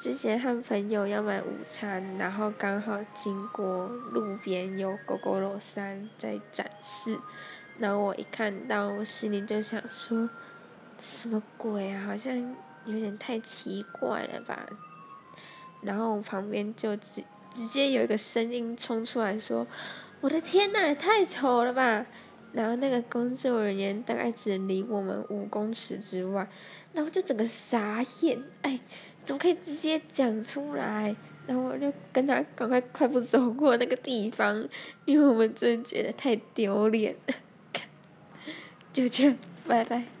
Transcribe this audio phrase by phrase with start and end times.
[0.00, 7.18] 之前和朋友要买午餐，然后刚好经过路边有狗狗肉山在展示，
[7.76, 10.30] 然后我一看到，我心里就想说，
[10.98, 12.06] 什么鬼啊？
[12.06, 12.34] 好像
[12.86, 14.66] 有点太奇怪了吧。
[15.82, 17.22] 然后旁边就直
[17.52, 19.66] 直接有一个声音冲出来说
[20.22, 22.06] ：“我的天呐，也太丑了吧！”
[22.52, 26.48] 然后那个工作人员大概只离我们五公尺之外，
[26.92, 28.80] 然后就整个傻眼，哎。
[29.22, 31.14] 怎么可以直接讲出来？
[31.46, 34.66] 然后我就跟他赶快快步走过那个地方，
[35.04, 37.34] 因为我们真的觉得太丢脸了。
[38.94, 39.36] 就这样，
[39.68, 40.19] 拜拜。